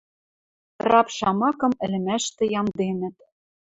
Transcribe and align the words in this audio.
Раб 0.89 1.07
шамакым 1.17 1.73
ӹлӹмӓштӹ 1.85 2.43
ямденӹт. 2.59 3.15